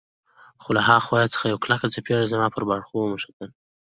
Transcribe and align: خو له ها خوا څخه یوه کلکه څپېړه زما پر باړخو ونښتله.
خو 0.61 0.69
له 0.75 0.81
ها 0.87 0.97
خوا 1.05 1.19
څخه 1.33 1.45
یوه 1.51 1.61
کلکه 1.65 1.91
څپېړه 1.93 2.25
زما 2.33 2.47
پر 2.55 2.63
باړخو 2.69 2.97
ونښتله. 3.01 3.47